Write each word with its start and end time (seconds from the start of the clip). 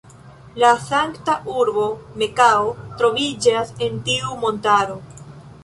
La 0.61 0.69
sankta 0.85 1.35
urbo 1.63 1.83
Mekao 2.23 2.73
troviĝas 3.03 3.77
en 3.89 4.03
tiu 4.11 4.35
montaro. 4.47 5.01